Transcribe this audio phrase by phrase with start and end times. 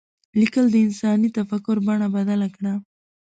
[0.39, 2.73] لیکل د انساني تفکر بڼه بدله کړه.